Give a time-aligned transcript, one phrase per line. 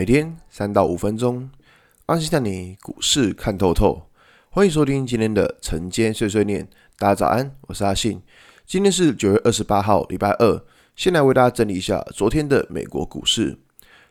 [0.00, 1.50] 每天三到五分钟，
[2.06, 4.08] 安心带你股市看透透。
[4.48, 6.66] 欢迎收听今天的晨间碎碎念。
[6.96, 8.22] 大家早安，我是阿信。
[8.64, 10.64] 今天是九月二十八号，礼拜二。
[10.96, 13.58] 先来为大家整理一下昨天的美国股市。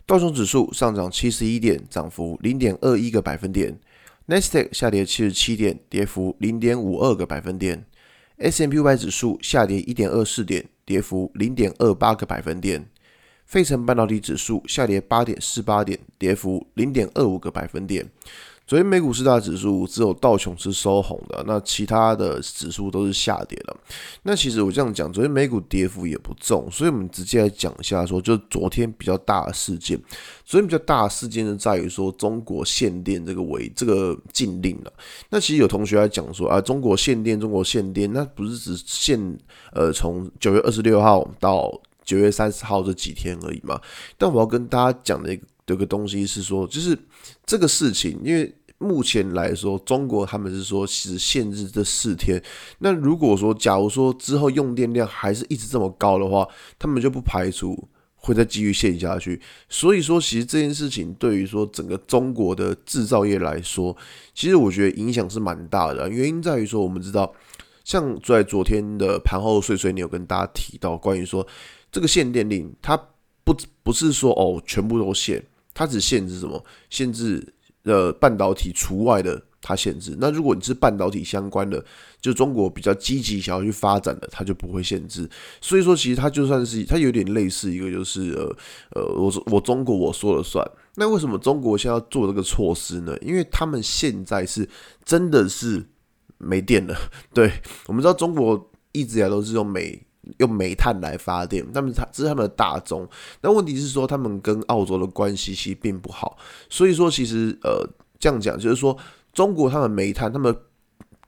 [0.06, 3.80] 道琼指数上涨七十一点，涨幅零点二一个百分点。
[4.28, 7.84] 纳斯达克下跌七十七点，跌幅零点五二个百分点。
[8.38, 12.88] S&P 五百指数下跌一点二四点，跌幅零点二八个百分点。
[13.50, 18.08] 费城半导体指数下跌八点四八点，跌幅零点二五个百分点。
[18.68, 23.76] 昨天美股四大指数只有道琼是收红的，那其他的指数都是下跌的。
[24.22, 30.00] 那其实我这样讲，昨天美股跌幅也不重，所以我们直接来讲一下说，说就昨天比较大的事件。
[30.46, 34.94] 昨天比较大的事件呢，在于说中国限电这个违这个禁令了。
[35.32, 39.20] 那其实有同学来讲说啊，中国限电，中国限电，那不是只限
[39.74, 41.72] 呃从九月二十六号到
[42.10, 43.80] 九月三十号这几天而已嘛？
[44.18, 46.98] 但我要跟大家讲的一个东西是说，就是
[47.46, 48.54] 这个事情，因为。
[48.82, 52.42] 目前来说，中国他们是说只限制这四天。
[52.78, 56.48] 那如果说，假如说之后用电量还是一直这么高的话，
[56.80, 59.42] 他们就不排除会再继续限下去。
[59.68, 63.94] 所以说，其实这件事情对于说整个中国的制造业来说，
[64.34, 66.10] 其实我觉得影响是蛮大的。
[66.10, 67.34] 原因在于说，我们知道，
[67.84, 71.46] 像在昨天的盘后碎碎念有跟大家提到关于说
[71.92, 72.98] 这个限电令，它
[73.44, 76.64] 不不是说哦全部都限，它只限制什么？
[76.90, 77.54] 限制。
[77.84, 80.16] 呃，半导体除外的，它限制。
[80.20, 81.84] 那如果你是半导体相关的，
[82.20, 85.28] 就中国比较积极想要去发展的，它就不会限制。
[85.62, 88.56] 所以说，其实它就算是它有点类似一个，就是呃
[89.02, 90.64] 呃，我我中国我说了算。
[90.96, 93.18] 那为什么中国现在要做这个措施呢？
[93.22, 94.68] 因为他们现在是
[95.06, 95.84] 真的是
[96.38, 96.94] 没电了。
[97.34, 97.50] 对，
[97.88, 100.00] 我们知道中国一直以来都是用煤。
[100.40, 103.08] 用煤炭来发电，他们他这是他们的大宗。
[103.42, 106.38] 那问题是说，他们跟澳洲的关系其实并不好。
[106.70, 107.86] 所以说，其实呃，
[108.18, 108.98] 这样讲就是说，
[109.34, 110.56] 中国他们煤炭，他们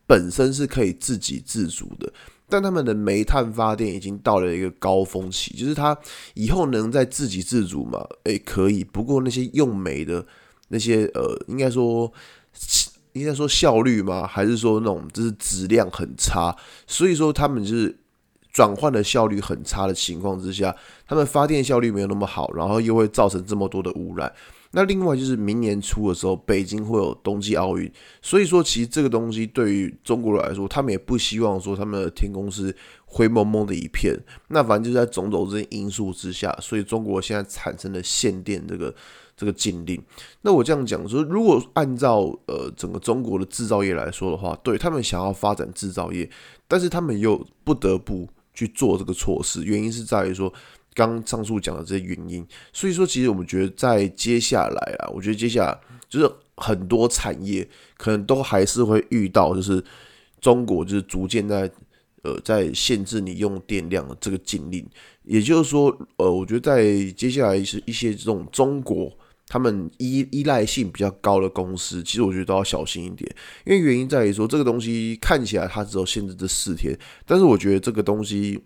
[0.08, 2.12] 本身是可以自给自足的，
[2.48, 5.98] 但他们的煤炭发电已经到了一个高峰期，就是他
[6.34, 8.06] 以后能在自给自足嘛？
[8.24, 8.82] 诶、可以。
[8.82, 10.26] 不过那些用煤的
[10.70, 12.10] 那些呃，应该说
[13.12, 14.26] 应该说效率吗？
[14.26, 16.56] 还是说那种就是质量很差？
[16.88, 17.98] 所以说他们就是。
[18.52, 20.76] 转换的效率很差的情况之下，
[21.08, 24.32] 他们发电效率没有那么好，然后又会造成这么多的污染。
[24.74, 27.92] 那另外就是明年初的时候，北京会有冬季奥运，
[28.22, 32.74] 所以说其实这个东西对于中国来说，他们也不希望说他们的天空是
[33.06, 34.18] 灰蒙蒙的一片。
[34.48, 38.96] 那反正就在种种这些因素之下，所以中国现在产生了限电这个
[39.36, 40.02] 这个禁令。
[40.42, 46.30] 那我这样讲说，如果按照呃整个中国的制造业来说的话，对他们想要发展制造业，
[46.70, 48.26] 但是他们又不得不。
[48.54, 50.52] 去做这个措施，原因是在于说，
[50.94, 52.46] 刚上述讲的这些原因。
[52.74, 55.80] 所以说，其实我们觉得在接下来啊，我觉得接下来
[56.10, 57.68] 就是很多产业
[57.98, 59.84] 可能都还是会遇到，就是
[60.40, 61.70] 中国就是逐渐在
[62.24, 64.86] 呃在限制你用电量的这个禁令。
[65.24, 69.12] 也就是说，呃，我觉得在接下来是一些这种中国。
[69.52, 73.30] 他们依依赖性比较高的公司，其实我觉得都要小心一点，
[73.66, 78.62] 因为原因在于说，这个东西看起来它只有限制这四天，但是我觉得这个东西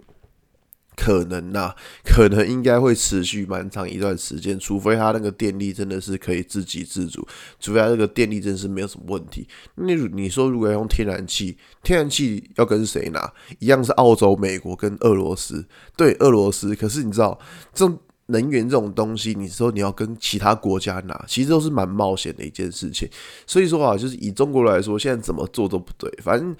[0.96, 1.73] 可能呐、
[2.06, 7.28] 可能应该会持续蛮长一段时间，除非它那个电力真的是可以自给自足，
[7.59, 9.47] 除非它这个电力真是没有什么问题。
[9.73, 13.34] 那你说如果要用天然气，天然气要跟谁拿？
[13.57, 15.66] 一样是澳洲、美国跟俄罗斯，
[15.97, 16.75] 对，俄罗斯。
[16.75, 17.40] 可是你知道
[17.73, 17.91] 这。
[18.27, 23.07] 能源这种东西，你说你要跟其他国家拿，其实都是蛮冒险的一件事情。
[23.45, 26.11] 所以说啊，就是以中国来说，现在怎么做都不对。
[26.23, 26.55] 反正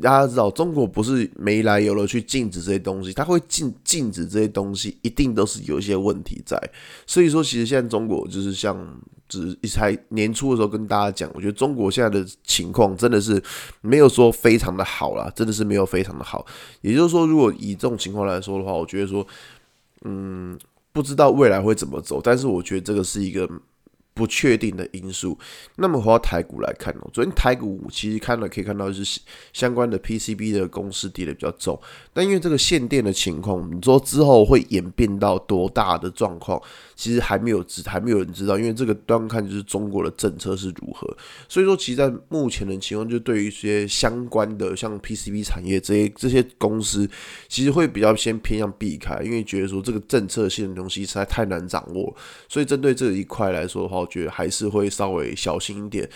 [0.00, 6.58] 大家知道，中国不是没来由的去禁止这些东西，它会禁禁止这些东西，一定都是有一些问题在。
[7.06, 8.74] 所以说，其实现在中国就是像，
[9.28, 13.40] 只一才年初的时候跟大家讲，我觉得中国现在的情况真的是
[13.82, 16.46] 没有说非常的好啦，真的是没有非常的好。
[16.80, 19.26] 也就是说，如果以这种情况来说的话，我觉得说，
[20.04, 20.58] 嗯。
[20.94, 23.46] 不知道未来会怎么走，但是我觉得这个是一个。
[24.14, 25.36] 不确定的因素。
[25.76, 29.20] 那么回到台股来看哦，昨天台股其实看了可以看到就是
[29.52, 31.78] 相关的 PCB 的公司跌得比较重，
[32.12, 36.62] 但因为这个限电的情况，你说之后会演变到多大的状况，
[36.94, 41.04] 其实还没有知，还没有人知道，因为这个端看就是中国的政策是如何。
[41.48, 47.10] 所以说，其实在目前的情况，就对于一些相关的像 PCB 产业这些这些公司，
[47.48, 52.14] 其实会比较先偏向避开，因为觉得说这个政策性的东西实在太难掌握，
[52.48, 54.03] 所以针对这一块来说的话。
[54.04, 56.08] 我觉得还是会稍微小心一点，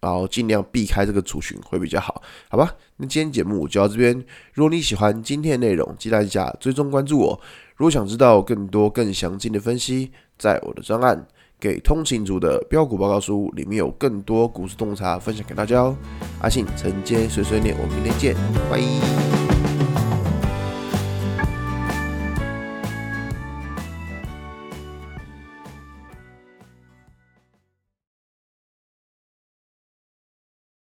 [0.00, 2.20] 然后尽量避开这个族群会比较好，
[2.50, 2.74] 好吧？
[2.96, 4.12] 那今天节目就到这边。
[4.52, 7.40] 如果你喜欢今天的内容，记得下追踪关注我。
[7.76, 11.16] 如果想知道更多更详尽的分析，在我的专案
[11.60, 15.96] 《给通勤族的标股报告书，里面有更多股市洞察分享给大家哦。
[16.40, 18.34] 阿信晨间碎碎念，我们明天见，
[18.70, 19.35] 拜。